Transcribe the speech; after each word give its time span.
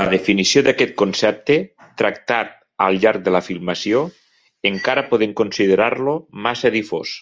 La 0.00 0.04
definició 0.12 0.62
d'aquest 0.66 0.92
concepte, 1.02 1.56
tractat 2.02 2.54
al 2.86 3.00
llarg 3.06 3.24
de 3.30 3.32
la 3.38 3.40
filmació, 3.48 4.04
encara 4.74 5.06
podem 5.12 5.34
considerar-lo 5.42 6.18
massa 6.48 6.74
difós. 6.78 7.18